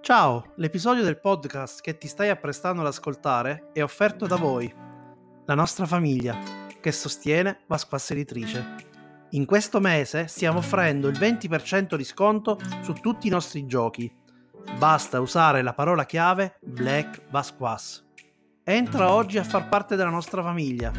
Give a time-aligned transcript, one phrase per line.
[0.00, 4.72] Ciao, l'episodio del podcast che ti stai apprestando ad ascoltare è offerto da voi,
[5.44, 6.38] la nostra famiglia,
[6.80, 8.76] che sostiene Vasquas Editrice.
[9.30, 14.10] In questo mese stiamo offrendo il 20% di sconto su tutti i nostri giochi.
[14.78, 18.06] Basta usare la parola chiave Black Vasquas.
[18.64, 20.90] Entra oggi a far parte della nostra famiglia.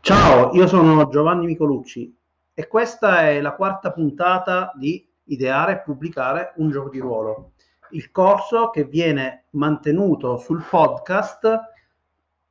[0.00, 2.16] Ciao, io sono Giovanni Micolucci
[2.58, 7.52] e questa è la quarta puntata di Ideare e pubblicare un gioco di ruolo,
[7.90, 11.60] il corso che viene mantenuto sul podcast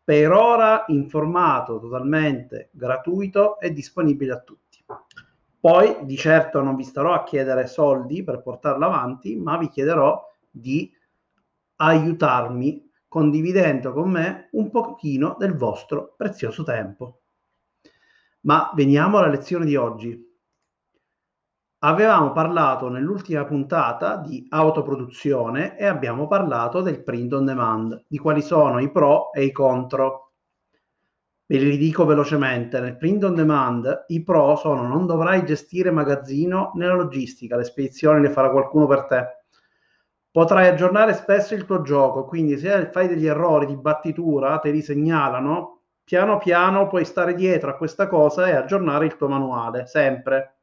[0.05, 4.81] per ora in formato totalmente gratuito e disponibile a tutti.
[5.59, 10.25] Poi di certo non vi starò a chiedere soldi per portarlo avanti, ma vi chiederò
[10.49, 10.89] di
[11.75, 17.23] aiutarmi condividendo con me un pochino del vostro prezioso tempo.
[18.47, 20.25] Ma veniamo alla lezione di oggi.
[21.79, 28.41] Avevamo parlato nell'ultima puntata di autoproduzione e abbiamo parlato del print on demand, di quali
[28.41, 30.31] sono i pro e i contro.
[31.45, 32.79] Ve li dico velocemente.
[32.79, 37.65] Nel print on demand i pro sono non dovrai gestire magazzino né la logistica, le
[37.65, 39.25] spedizioni le farà qualcuno per te.
[40.31, 44.81] Potrai aggiornare spesso il tuo gioco, quindi se fai degli errori di battitura te li
[44.81, 45.76] segnalano,
[46.07, 50.59] piano piano puoi stare dietro a questa cosa e aggiornare il tuo manuale, sempre.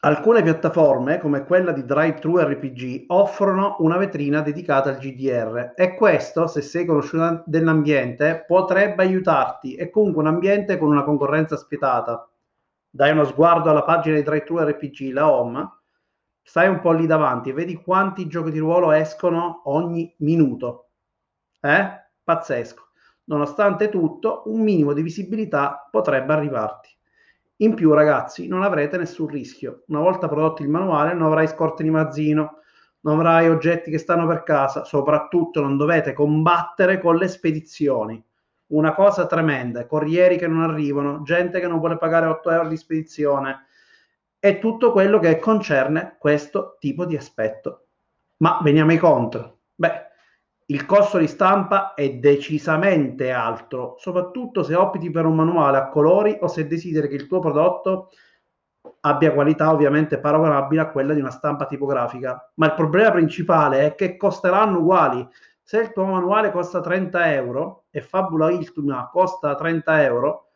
[0.00, 6.46] Alcune piattaforme, come quella di DriveThru RPG, offrono una vetrina dedicata al GDR e questo,
[6.46, 9.74] se sei conosciuto dell'ambiente, potrebbe aiutarti.
[9.74, 12.28] È comunque un ambiente con una concorrenza spietata.
[12.90, 15.66] Dai uno sguardo alla pagina di DriveThru RPG, la home,
[16.42, 20.90] stai un po' lì davanti e vedi quanti giochi di ruolo escono ogni minuto.
[21.58, 22.00] Eh?
[22.22, 22.88] Pazzesco.
[23.24, 26.90] Nonostante tutto, un minimo di visibilità potrebbe arrivarti.
[27.56, 29.84] In più, ragazzi, non avrete nessun rischio.
[29.86, 32.58] Una volta prodotto il manuale, non avrai scorte di mazzino,
[33.00, 38.22] non avrai oggetti che stanno per casa, soprattutto non dovete combattere con le spedizioni.
[38.68, 42.76] Una cosa tremenda, corrieri che non arrivano, gente che non vuole pagare 8 euro di
[42.76, 43.66] spedizione
[44.38, 47.86] e tutto quello che concerne questo tipo di aspetto.
[48.38, 49.58] Ma veniamo ai contro.
[49.74, 50.10] Beh,
[50.66, 56.36] il costo di stampa è decisamente alto, soprattutto se opti per un manuale a colori
[56.40, 58.10] o se desideri che il tuo prodotto
[59.00, 62.52] abbia qualità ovviamente paragonabile a quella di una stampa tipografica.
[62.54, 65.26] Ma il problema principale è che costeranno uguali.
[65.62, 70.50] Se il tuo manuale costa 30 euro e Fabula Ultima costa 30 euro,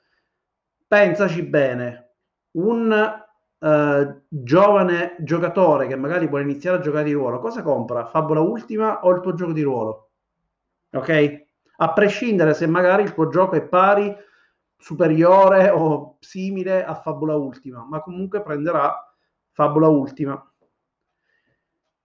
[0.86, 2.14] pensaci bene.
[2.52, 3.24] Un
[3.58, 8.04] Uh, giovane giocatore che magari vuole iniziare a giocare di ruolo, cosa compra?
[8.04, 10.06] Fabula Ultima o il tuo gioco di ruolo?
[10.96, 11.44] ok?
[11.78, 14.14] A prescindere se magari il tuo gioco è pari,
[14.78, 18.94] superiore o simile a Fabula Ultima, ma comunque prenderà
[19.52, 20.50] Fabula Ultima.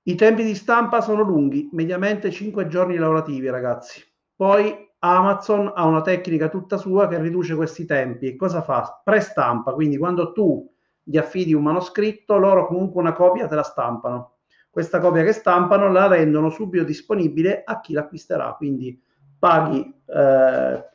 [0.04, 4.04] I tempi di stampa sono lunghi, mediamente 5 giorni lavorativi, ragazzi.
[4.36, 8.36] Poi Amazon ha una tecnica tutta sua che riduce questi tempi.
[8.36, 9.02] Cosa fa?
[9.04, 10.68] Prestampa, quindi quando tu
[11.04, 14.36] gli affidi un manoscritto, loro comunque una copia te la stampano
[14.72, 19.00] questa copia che stampano la rendono subito disponibile a chi l'acquisterà, quindi
[19.38, 20.90] paghi eh,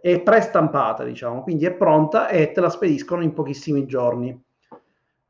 [0.00, 4.42] è prestampata, diciamo, quindi è pronta e te la spediscono in pochissimi giorni.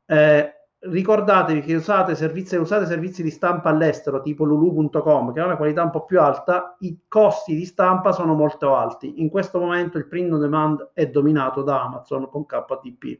[0.05, 5.57] Eh, ricordatevi che usate servizi, usate servizi di stampa all'estero tipo lulu.com che ha una
[5.57, 9.19] qualità un po' più alta, i costi di stampa sono molto alti.
[9.19, 13.19] In questo momento il print on demand è dominato da Amazon con KTP.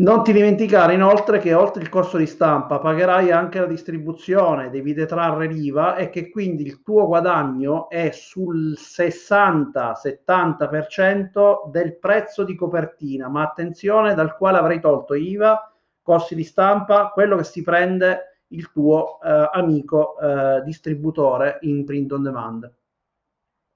[0.00, 4.94] Non ti dimenticare inoltre che oltre il costo di stampa pagherai anche la distribuzione, devi
[4.94, 13.28] detrarre l'IVA e che quindi il tuo guadagno è sul 60-70% del prezzo di copertina,
[13.28, 18.72] ma attenzione dal quale avrai tolto IVA, costi di stampa, quello che si prende il
[18.72, 22.74] tuo eh, amico eh, distributore in print on demand.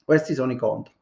[0.03, 0.95] Questi sono i contro.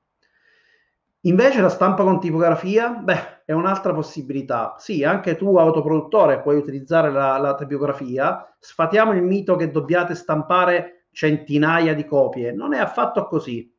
[1.24, 4.74] Invece la stampa con tipografia, beh, è un'altra possibilità.
[4.78, 8.52] Sì, anche tu autoproduttore puoi utilizzare la, la tipografia.
[8.58, 12.50] Sfatiamo il mito che dobbiate stampare centinaia di copie.
[12.50, 13.72] Non è affatto così.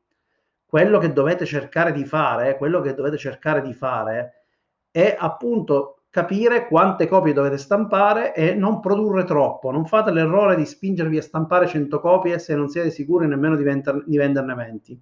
[0.65, 4.45] Quello che dovete cercare di fare, quello che dovete cercare di fare
[4.89, 9.69] è appunto capire quante copie dovete stampare e non produrre troppo.
[9.69, 13.63] Non fate l'errore di spingervi a stampare 100 copie se non siete sicuri nemmeno di,
[13.63, 15.01] venter- di venderne 20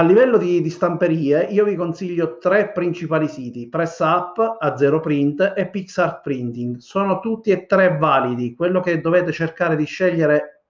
[0.00, 5.52] a livello di, di, stamperie, io vi consiglio tre principali siti: PressUp, a zero print
[5.54, 6.78] e Pixart Printing.
[6.78, 8.54] Sono tutti e tre validi.
[8.54, 10.64] Quello che dovete cercare di scegliere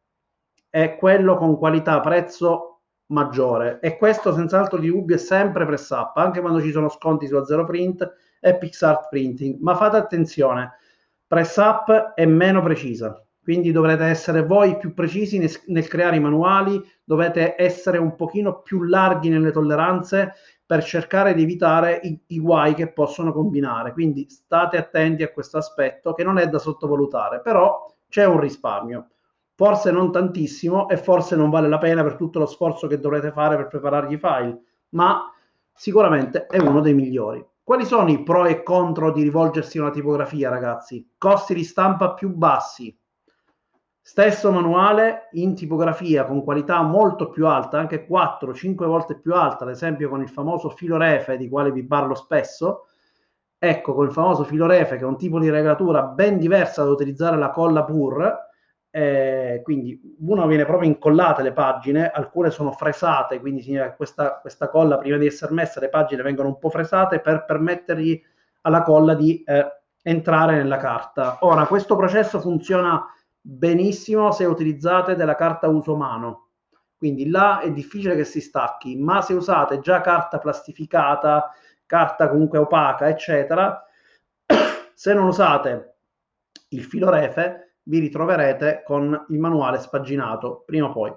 [0.69, 2.81] è quello con qualità prezzo
[3.11, 6.89] maggiore e questo senza altro di dubbio è sempre press up, anche quando ci sono
[6.89, 10.73] sconti su zero print e PixArt printing, ma fate attenzione,
[11.25, 16.21] press up è meno precisa, quindi dovrete essere voi più precisi nel, nel creare i
[16.21, 22.39] manuali, dovete essere un pochino più larghi nelle tolleranze per cercare di evitare i, i,
[22.39, 23.93] guai che possono combinare.
[23.93, 29.09] Quindi state attenti a questo aspetto che non è da sottovalutare, però c'è un risparmio.
[29.57, 33.33] Forse non tantissimo e forse non vale la pena per tutto lo sforzo che dovrete
[33.33, 34.61] fare per preparare i file,
[34.91, 35.29] ma
[35.75, 37.45] sicuramente è uno dei migliori.
[37.65, 41.15] Quali sono i pro e contro di rivolgersi a una tipografia, ragazzi?
[41.19, 42.97] Costi di stampa più bassi,
[44.03, 49.71] Stesso manuale in tipografia con qualità molto più alta, anche 4-5 volte più alta, ad
[49.71, 52.87] esempio con il famoso filo refe di quale vi parlo spesso.
[53.59, 56.91] Ecco, con il famoso filo refe che è un tipo di regolatura ben diversa da
[56.91, 58.49] utilizzare la colla pur,
[58.89, 63.63] eh, quindi uno viene proprio incollate le pagine, alcune sono fresate, quindi
[63.97, 68.21] questa, questa colla prima di essere messa le pagine vengono un po' fresate per permettergli
[68.63, 69.67] alla colla di eh,
[70.03, 71.37] entrare nella carta.
[71.41, 73.05] Ora, questo processo funziona
[73.41, 76.49] benissimo se utilizzate della carta uso mano.
[76.97, 81.51] Quindi là è difficile che si stacchi, ma se usate già carta plastificata,
[81.87, 83.83] carta comunque opaca, eccetera,
[84.93, 85.97] se non usate
[86.69, 91.13] il filo refe, vi ritroverete con il manuale spaginato prima o poi.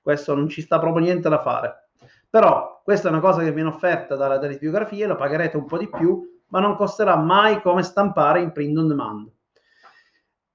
[0.00, 1.90] Questo non ci sta proprio niente da fare.
[2.30, 5.88] Però questa è una cosa che viene offerta dalla tipografia, lo pagherete un po' di
[5.88, 9.35] più, ma non costerà mai come stampare in print on demand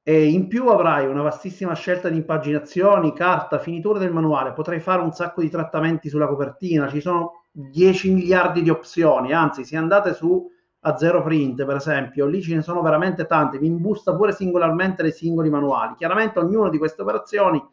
[0.04, 5.02] e in più avrai una vastissima scelta di impaginazioni, carta, finitura del manuale, potrai fare
[5.02, 10.14] un sacco di trattamenti sulla copertina, ci sono 10 miliardi di opzioni, anzi se andate
[10.14, 10.50] su
[10.84, 15.04] a zero print per esempio, lì ce ne sono veramente tante, vi imbusta pure singolarmente
[15.04, 17.64] dei singoli manuali, chiaramente ognuna di queste operazioni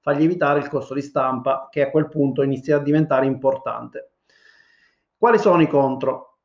[0.00, 4.10] fa lievitare il costo di stampa che a quel punto inizia a diventare importante.
[5.16, 6.35] Quali sono i contro?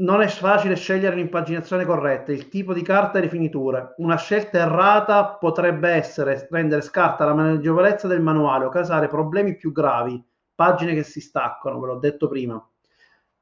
[0.00, 3.94] Non è facile scegliere l'impaginazione corretta, il tipo di carta e le finiture.
[3.98, 9.72] Una scelta errata potrebbe essere rendere scarsa la maneggevolezza del manuale o causare problemi più
[9.72, 10.22] gravi,
[10.54, 12.62] pagine che si staccano, ve l'ho detto prima.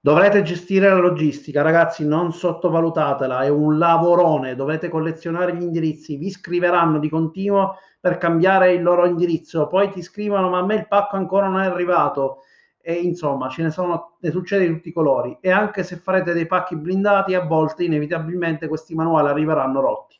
[0.00, 6.30] Dovrete gestire la logistica, ragazzi, non sottovalutatela, è un lavorone, dovete collezionare gli indirizzi, vi
[6.30, 10.88] scriveranno di continuo per cambiare il loro indirizzo, poi ti scrivono ma a me il
[10.88, 12.42] pacco ancora non è arrivato
[12.88, 16.32] e insomma ce ne sono, ne succede di tutti i colori e anche se farete
[16.32, 20.18] dei pacchi blindati a volte inevitabilmente questi manuali arriveranno rotti.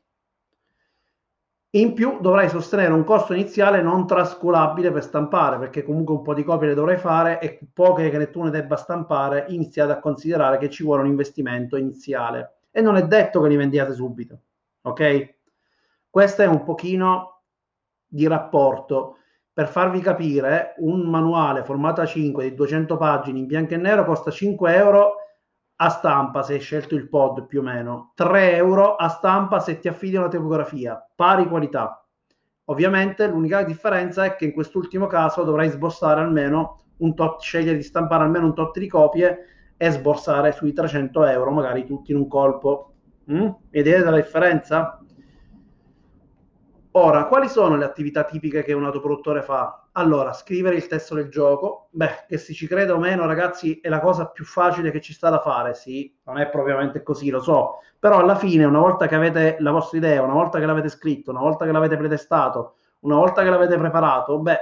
[1.70, 6.34] In più dovrai sostenere un costo iniziale non trascurabile per stampare perché comunque un po'
[6.34, 10.58] di copie le dovrai fare e poche che tu ne debba stampare iniziate a considerare
[10.58, 14.40] che ci vuole un investimento iniziale e non è detto che li vendiate subito,
[14.82, 15.36] ok?
[16.10, 17.44] Questo è un pochino
[18.06, 19.16] di rapporto
[19.58, 24.30] per farvi capire, un manuale formato A5 di 200 pagine in bianco e nero costa
[24.30, 25.14] 5 euro
[25.80, 29.80] a stampa se hai scelto il pod più o meno, 3 euro a stampa se
[29.80, 32.06] ti affidi una tipografia, pari qualità.
[32.66, 37.82] Ovviamente l'unica differenza è che in quest'ultimo caso dovrai sborsare almeno un tot, scegliere di
[37.82, 39.38] stampare almeno un tot di copie
[39.76, 42.92] e sborsare sui 300 euro, magari tutti in un colpo.
[43.32, 43.48] Mm?
[43.70, 45.00] Vedete la differenza?
[46.92, 49.88] Ora, quali sono le attività tipiche che un autoproduttore fa?
[49.92, 53.88] Allora, scrivere il testo del gioco, beh, che si ci creda o meno, ragazzi, è
[53.88, 57.40] la cosa più facile che ci sta da fare, sì, non è propriamente così, lo
[57.40, 60.88] so, però alla fine, una volta che avete la vostra idea, una volta che l'avete
[60.88, 64.60] scritto, una volta che l'avete pretestato, una volta che l'avete preparato, beh,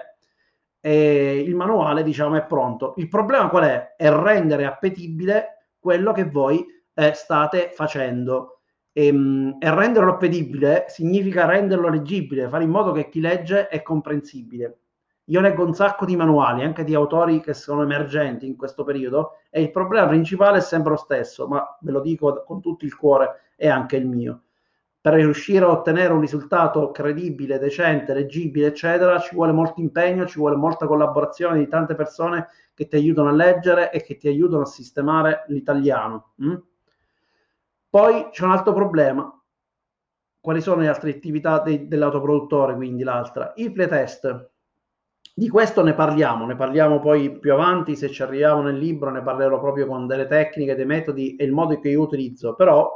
[0.81, 2.95] eh, il manuale, diciamo, è pronto.
[2.97, 3.95] Il problema qual è?
[3.97, 8.56] È rendere appetibile quello che voi eh, state facendo
[8.97, 13.83] e, ehm, e, renderlo appetibile significa renderlo leggibile, fare in modo che chi legge è
[13.83, 14.79] comprensibile.
[15.27, 19.33] Io leggo un sacco di manuali, anche di autori che sono emergenti in questo periodo,
[19.51, 22.97] e il problema principale è sempre lo stesso, ma ve lo dico con tutto il
[22.97, 24.43] cuore, è anche il mio.
[25.01, 30.39] Per riuscire a ottenere un risultato credibile, decente, leggibile, eccetera, ci vuole molto impegno, ci
[30.39, 34.63] vuole molta collaborazione di tante persone che ti aiutano a leggere e che ti aiutano
[34.63, 36.33] a sistemare l'italiano.
[36.37, 36.57] Hm?
[37.97, 39.43] Poi c'è un altro problema.
[40.39, 42.75] Quali sono le altre attività de- dell'autoproduttore?
[42.75, 44.51] Quindi l'altra, il playtest.
[45.35, 49.23] Di questo ne parliamo, ne parliamo poi più avanti, se ci arriviamo nel libro ne
[49.23, 52.55] parlerò proprio con delle tecniche, dei metodi e il modo che io utilizzo.
[52.55, 52.87] Però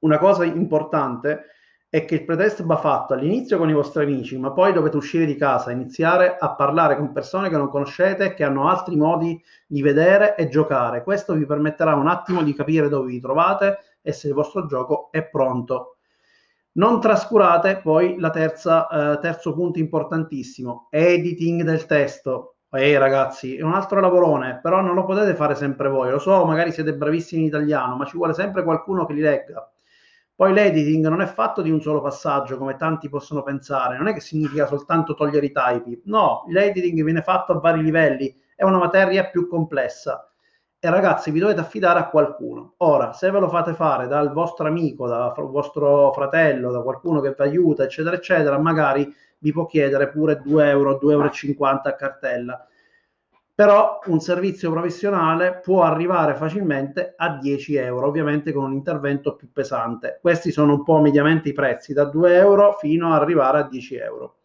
[0.00, 1.50] una cosa importante
[1.90, 5.26] è che il pretest va fatto all'inizio con i vostri amici, ma poi dovete uscire
[5.26, 9.82] di casa, iniziare a parlare con persone che non conoscete, che hanno altri modi di
[9.82, 11.02] vedere e giocare.
[11.02, 15.08] Questo vi permetterà un attimo di capire dove vi trovate e se il vostro gioco
[15.10, 15.96] è pronto.
[16.72, 22.54] Non trascurate poi terza, eh, terzo punto importantissimo, editing del testo.
[22.70, 26.08] Ehi ragazzi, è un altro lavorone, però non lo potete fare sempre voi.
[26.08, 29.68] Lo so, magari siete bravissimi in italiano, ma ci vuole sempre qualcuno che li legga.
[30.40, 34.14] Poi l'editing non è fatto di un solo passaggio, come tanti possono pensare, non è
[34.14, 36.00] che significa soltanto togliere i typi.
[36.06, 40.32] No, l'editing viene fatto a vari livelli, è una materia più complessa
[40.78, 42.72] e ragazzi vi dovete affidare a qualcuno.
[42.78, 47.34] Ora, se ve lo fate fare dal vostro amico, dal vostro fratello, da qualcuno che
[47.36, 52.66] vi aiuta, eccetera, eccetera, magari vi può chiedere pure 2 euro, 2,50 euro a cartella.
[53.60, 59.52] Però un servizio professionale può arrivare facilmente a 10 euro, ovviamente con un intervento più
[59.52, 60.18] pesante.
[60.22, 63.96] Questi sono un po' mediamente i prezzi, da 2 euro fino ad arrivare a 10
[63.96, 64.36] euro.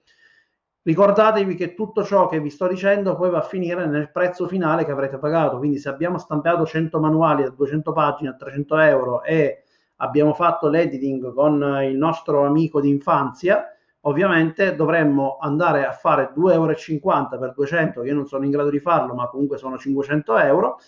[0.81, 4.83] Ricordatevi che tutto ciò che vi sto dicendo poi va a finire nel prezzo finale
[4.83, 5.59] che avrete pagato.
[5.59, 9.63] Quindi, se abbiamo stampato 100 manuali da 200 pagine a 300 euro e
[9.95, 13.74] abbiamo fatto l'editing con il nostro amico d'infanzia,
[14.07, 18.69] ovviamente dovremmo andare a fare 2,50 euro per 200, che io non sono in grado
[18.69, 20.79] di farlo, ma comunque sono 500 euro,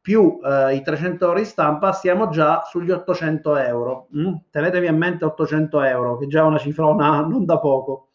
[0.00, 4.08] più eh, i 300 euro di stampa, stiamo già sugli 800 euro.
[4.16, 4.34] Mm?
[4.50, 8.08] Tenetevi a mente 800 euro, che è già una cifrona non da poco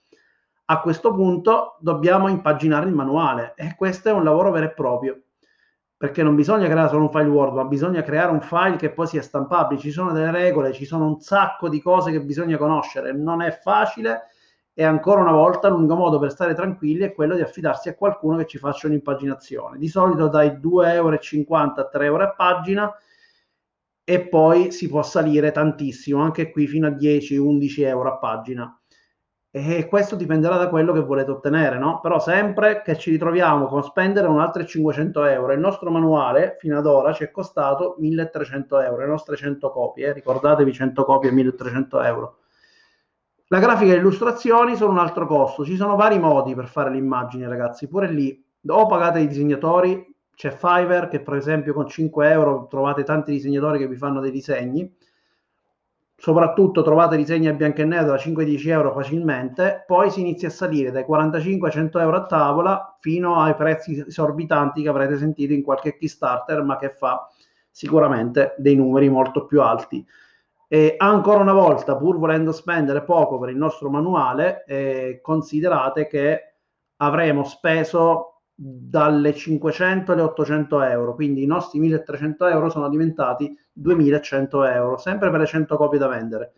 [0.70, 5.22] a questo punto dobbiamo impaginare il manuale e questo è un lavoro vero e proprio
[5.96, 9.08] perché non bisogna creare solo un file Word, ma bisogna creare un file che poi
[9.08, 9.80] sia stampabile.
[9.80, 13.14] Ci sono delle regole, ci sono un sacco di cose che bisogna conoscere.
[13.14, 14.28] Non è facile
[14.80, 18.38] e ancora una volta l'unico modo per stare tranquilli è quello di affidarsi a qualcuno
[18.38, 19.80] che ci faccia un'impaginazione.
[19.80, 21.16] Di solito dai 2,50 euro
[21.82, 22.96] a 3 euro a pagina
[24.04, 28.80] e poi si può salire tantissimo, anche qui fino a 10-11 euro a pagina
[29.50, 32.00] e questo dipenderà da quello che volete ottenere, no?
[32.00, 36.78] Però sempre che ci ritroviamo con spendere un altro 500 euro, il nostro manuale fino
[36.78, 40.14] ad ora ci è costato 1300 euro, le nostre 100 copie, eh?
[40.14, 42.38] ricordatevi 100 copie 1300 euro.
[43.50, 46.92] La grafica e le illustrazioni sono un altro costo, ci sono vari modi per fare
[46.92, 52.30] l'immagine ragazzi, pure lì o pagate i disegnatori, c'è Fiverr che per esempio con 5
[52.30, 54.94] euro trovate tanti disegnatori che vi fanno dei disegni,
[56.18, 60.52] soprattutto trovate disegni a bianco e nero da 5-10 euro facilmente, poi si inizia a
[60.52, 65.54] salire dai 45 a 100 euro a tavola fino ai prezzi esorbitanti che avrete sentito
[65.54, 67.30] in qualche Kickstarter, ma che fa
[67.72, 70.06] sicuramente dei numeri molto più alti.
[70.70, 76.56] E ancora una volta, pur volendo spendere poco per il nostro manuale, eh, considerate che
[76.98, 84.64] avremo speso dalle 500 alle 800 euro, quindi i nostri 1300 euro sono diventati 2100
[84.66, 86.54] euro, sempre per le 100 copie da vendere.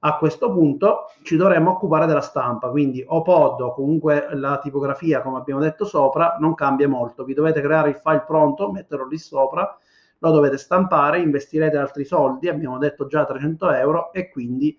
[0.00, 5.22] A questo punto ci dovremmo occupare della stampa, quindi o pod o comunque la tipografia,
[5.22, 7.22] come abbiamo detto sopra, non cambia molto.
[7.22, 9.76] Vi dovete creare il file pronto, metterlo lì sopra,
[10.22, 14.78] lo dovete stampare, investirete altri soldi, abbiamo detto già 300 euro e quindi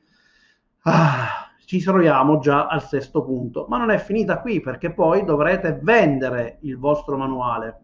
[0.83, 3.65] ah, ci troviamo già al sesto punto.
[3.67, 7.81] Ma non è finita qui perché poi dovrete vendere il vostro manuale.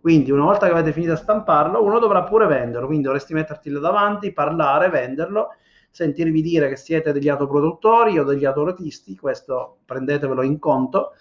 [0.00, 3.70] Quindi una volta che avete finito a stamparlo, uno dovrà pure venderlo, quindi dovresti metterti
[3.70, 5.50] là davanti, parlare, venderlo,
[5.90, 11.12] sentirvi dire che siete degli autoproduttori o degli autorotisti, questo prendetevelo in conto,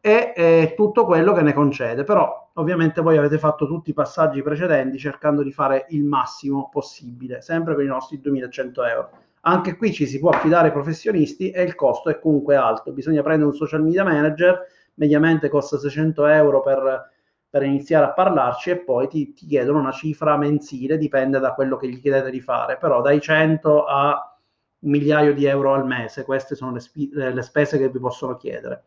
[0.00, 2.04] e eh, tutto quello che ne concede.
[2.04, 7.40] Però ovviamente voi avete fatto tutti i passaggi precedenti cercando di fare il massimo possibile,
[7.40, 9.10] sempre per i nostri 2100 euro.
[9.42, 12.92] Anche qui ci si può affidare ai professionisti e il costo è comunque alto.
[12.92, 17.10] Bisogna prendere un social media manager, mediamente costa 600 euro per,
[17.48, 21.76] per iniziare a parlarci e poi ti, ti, chiedono una cifra mensile, dipende da quello
[21.76, 24.36] che gli chiedete di fare, però dai 100 a
[24.80, 28.36] un migliaio di euro al mese, queste sono le, sp- le spese che vi possono
[28.36, 28.84] chiedere.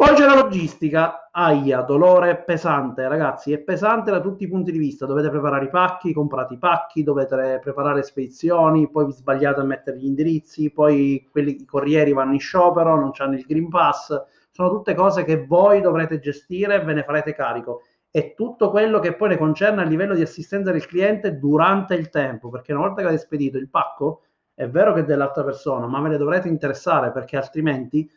[0.00, 4.78] Poi c'è la logistica, aia, dolore pesante, ragazzi, è pesante da tutti i punti di
[4.78, 9.64] vista, dovete preparare i pacchi, comprate i pacchi, dovete preparare spedizioni, poi vi sbagliate a
[9.64, 14.16] mettere gli indirizzi, poi quelli, i corrieri vanno in sciopero, non hanno il Green Pass,
[14.52, 17.82] sono tutte cose che voi dovrete gestire e ve ne farete carico.
[18.12, 22.08] E tutto quello che poi ne concerne a livello di assistenza del cliente durante il
[22.08, 24.22] tempo, perché una volta che avete spedito il pacco,
[24.54, 28.08] è vero che è dell'altra persona, ma ve ne dovrete interessare perché altrimenti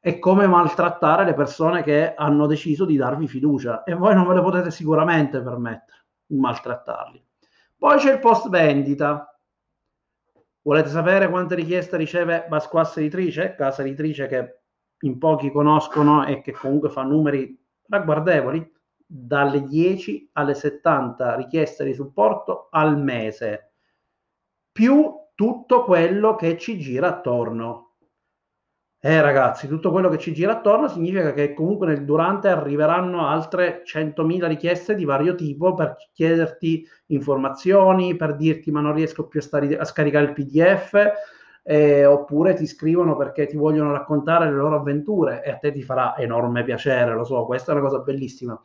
[0.00, 4.34] è come maltrattare le persone che hanno deciso di darvi fiducia e voi non ve
[4.34, 7.24] le potete sicuramente permettere di maltrattarli.
[7.76, 9.32] Poi c'è il post vendita.
[10.62, 14.60] Volete sapere quante richieste riceve Basquassa Editrice, casa editrice che
[15.00, 18.76] in pochi conoscono e che comunque fa numeri ragguardevoli?
[19.06, 23.72] Dalle 10 alle 70 richieste di supporto al mese,
[24.70, 27.87] più tutto quello che ci gira attorno
[29.00, 33.82] eh ragazzi, tutto quello che ci gira attorno significa che comunque nel durante arriveranno altre
[33.84, 39.42] 100.000 richieste di vario tipo per chiederti informazioni, per dirti ma non riesco più a,
[39.42, 40.94] stare, a scaricare il PDF,
[41.62, 45.82] eh, oppure ti scrivono perché ti vogliono raccontare le loro avventure e a te ti
[45.82, 48.60] farà enorme piacere, lo so, questa è una cosa bellissima,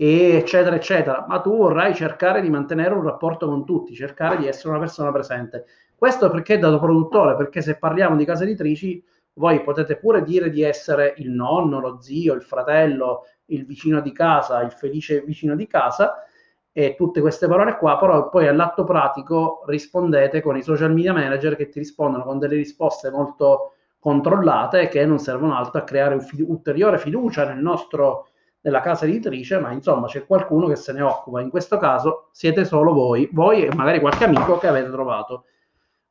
[0.00, 4.46] e eccetera, eccetera, ma tu vorrai cercare di mantenere un rapporto con tutti, cercare di
[4.46, 5.66] essere una persona presente.
[5.96, 9.04] Questo perché dato produttore, perché se parliamo di case editrici,
[9.38, 14.12] voi potete pure dire di essere il nonno, lo zio, il fratello, il vicino di
[14.12, 16.24] casa, il felice vicino di casa,
[16.72, 21.56] e tutte queste parole qua, però poi all'atto pratico rispondete con i social media manager
[21.56, 26.98] che ti rispondono con delle risposte molto controllate che non servono altro a creare ulteriore
[26.98, 28.28] fiducia nel nostro,
[28.60, 31.40] nella casa editrice, ma insomma c'è qualcuno che se ne occupa.
[31.40, 35.44] In questo caso siete solo voi, voi e magari qualche amico che avete trovato.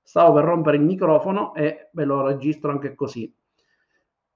[0.07, 3.29] Stavo per rompere il microfono e ve lo registro anche così.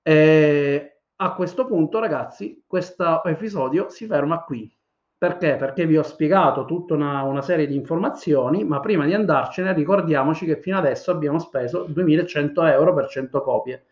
[0.02, 4.70] E a questo punto, ragazzi, questo episodio si ferma qui.
[5.18, 5.56] Perché?
[5.56, 10.46] Perché vi ho spiegato tutta una, una, serie di informazioni, ma prima di andarcene ricordiamoci
[10.46, 13.86] che fino adesso abbiamo speso 2100 euro per 100 copie.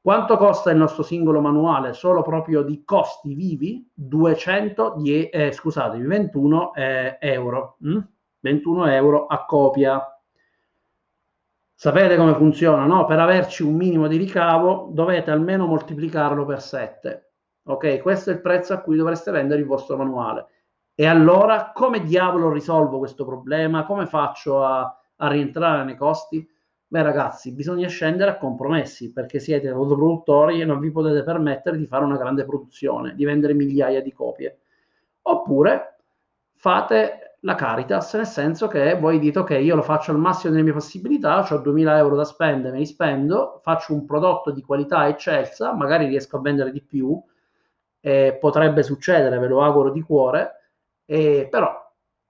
[0.00, 1.92] Quanto costa il nostro singolo manuale?
[1.92, 3.88] Solo proprio di costi vivi?
[3.94, 7.76] 210, eh, scusate, 21 eh, euro.
[7.84, 7.98] Hm?
[8.40, 10.17] 21 euro a copia.
[11.80, 13.04] Sapete come funziona, no?
[13.04, 17.30] Per averci un minimo di ricavo dovete almeno moltiplicarlo per 7
[17.68, 20.46] Ok, questo è il prezzo a cui dovreste vendere il vostro manuale.
[20.92, 23.84] E allora come diavolo risolvo questo problema?
[23.84, 26.44] Come faccio a, a rientrare nei costi?
[26.88, 31.86] Beh ragazzi, bisogna scendere a compromessi perché siete autoproduttori e non vi potete permettere di
[31.86, 34.62] fare una grande produzione, di vendere migliaia di copie.
[35.22, 35.98] Oppure
[36.54, 40.64] fate la Caritas, nel senso che voi dite ok, io lo faccio al massimo delle
[40.64, 45.06] mie possibilità, ho 2000 euro da spendere, me li spendo, faccio un prodotto di qualità
[45.06, 47.20] eccelsa, magari riesco a vendere di più,
[48.00, 50.52] eh, potrebbe succedere, ve lo auguro di cuore,
[51.04, 51.86] eh, però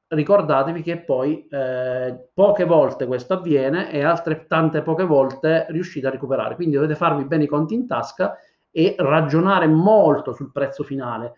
[0.09, 6.11] ricordatevi che poi eh, poche volte questo avviene e altre tante poche volte riuscite a
[6.11, 6.55] recuperare.
[6.55, 8.37] Quindi dovete farvi bene i conti in tasca
[8.71, 11.35] e ragionare molto sul prezzo finale.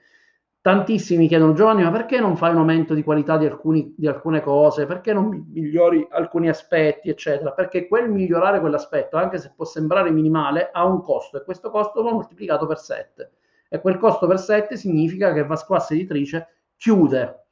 [0.63, 4.43] Tantissimi chiedono, Giovanni, ma perché non fai un aumento di qualità di, alcuni, di alcune
[4.43, 4.85] cose?
[4.85, 7.53] Perché non migliori alcuni aspetti, eccetera?
[7.53, 12.03] Perché quel migliorare quell'aspetto, anche se può sembrare minimale, ha un costo e questo costo
[12.03, 13.31] va moltiplicato per 7
[13.71, 17.47] e quel costo per 7 significa che Vasquas Editrice chiude.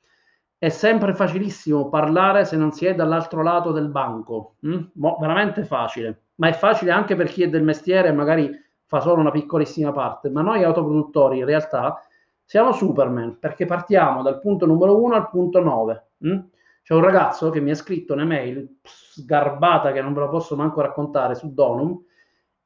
[0.59, 4.83] È sempre facilissimo parlare se non si è dall'altro lato del banco, mm?
[4.95, 8.51] Mo, veramente facile, ma è facile anche per chi è del mestiere e magari
[8.85, 12.03] fa solo una piccolissima parte, ma noi autoproduttori in realtà
[12.49, 16.07] siamo Superman perché partiamo dal punto numero 1 al punto 9.
[16.27, 16.39] Mm?
[16.83, 20.81] C'è un ragazzo che mi ha scritto un'email sgarbata che non ve la posso manco
[20.81, 22.03] raccontare su Donum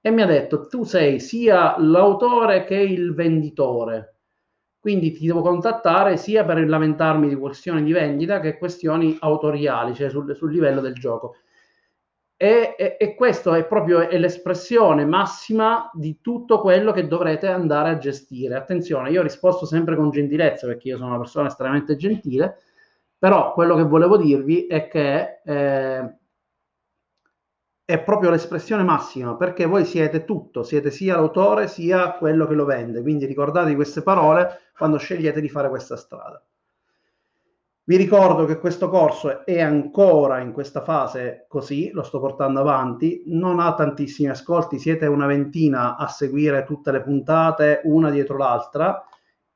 [0.01, 4.19] e mi ha detto tu sei sia l'autore che il venditore,
[4.79, 10.11] quindi ti devo contattare sia per lamentarmi di questioni di vendita che questioni autoriali, cioè
[10.11, 11.39] sul, sul livello del gioco.
[12.43, 17.91] E, e, e questo è proprio è l'espressione massima di tutto quello che dovrete andare
[17.91, 18.57] a gestire.
[18.57, 22.57] Attenzione, io ho risposto sempre con gentilezza perché io sono una persona estremamente gentile,
[23.17, 26.17] però quello che volevo dirvi è che eh,
[27.85, 32.65] è proprio l'espressione massima, perché voi siete tutto, siete sia l'autore sia quello che lo
[32.65, 36.45] vende, quindi ricordatevi queste parole quando scegliete di fare questa strada.
[37.85, 43.25] Vi ricordo che questo corso è ancora in questa fase così, lo sto portando avanti,
[43.27, 49.05] non ha tantissimi ascolti, siete una ventina a seguire tutte le puntate una dietro l'altra,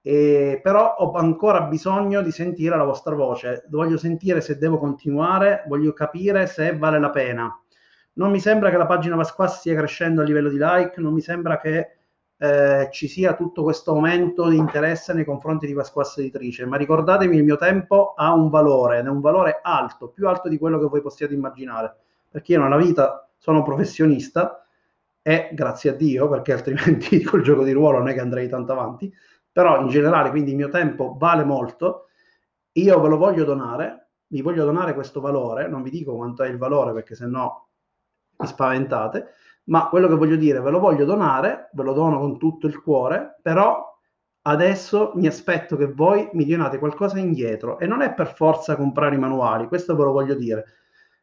[0.03, 5.63] e però ho ancora bisogno di sentire la vostra voce, voglio sentire se devo continuare,
[5.69, 7.61] voglio capire se vale la pena.
[8.15, 11.21] Non mi sembra che la pagina Pasquas stia crescendo a livello di like, non mi
[11.21, 11.99] sembra che
[12.39, 17.37] eh, ci sia tutto questo aumento di interesse nei confronti di Pasquas Editrice, ma ricordatevi
[17.37, 20.79] il mio tempo ha un valore, ed è un valore alto, più alto di quello
[20.79, 21.95] che voi possiate immaginare,
[22.29, 24.67] perché io nella vita sono professionista
[25.23, 28.73] e grazie a Dio, perché altrimenti col gioco di ruolo non è che andrei tanto
[28.73, 29.13] avanti,
[29.51, 32.09] però in generale quindi il mio tempo vale molto,
[32.73, 36.49] io ve lo voglio donare, mi voglio donare questo valore, non vi dico quanto è
[36.49, 37.69] il valore perché se no
[38.37, 39.29] vi spaventate,
[39.67, 42.81] ma quello che voglio dire, ve lo voglio donare, ve lo dono con tutto il
[42.81, 43.95] cuore, però
[44.43, 49.17] adesso mi aspetto che voi mi donate qualcosa indietro e non è per forza comprare
[49.17, 50.65] i manuali, questo ve lo voglio dire.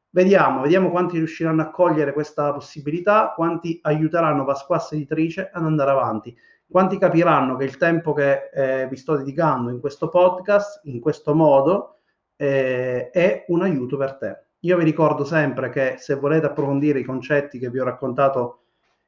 [0.09, 6.35] Vediamo, vediamo quanti riusciranno a cogliere questa possibilità, quanti aiuteranno Pasquas Editrice ad andare avanti,
[6.67, 11.33] quanti capiranno che il tempo che eh, vi sto dedicando in questo podcast, in questo
[11.33, 11.97] modo,
[12.35, 14.45] eh, è un aiuto per te.
[14.65, 18.59] Io vi ricordo sempre che se volete approfondire i concetti che vi ho raccontato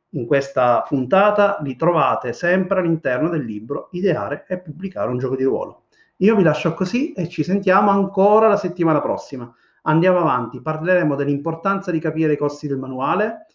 [0.10, 5.44] in questa puntata, li trovate sempre all'interno del libro Ideare e pubblicare un gioco di
[5.44, 5.84] ruolo.
[6.18, 9.50] Io vi lascio così e ci sentiamo ancora la settimana prossima.
[9.84, 13.48] Andiamo avanti, parleremo dell'importanza di capire i costi del manuale.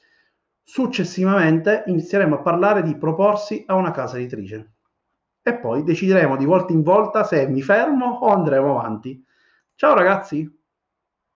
[0.62, 4.72] Successivamente inizieremo a parlare di proporsi a una casa editrice.
[5.42, 9.22] E poi decideremo di volta in volta se mi fermo o andremo avanti.
[9.74, 10.59] Ciao ragazzi!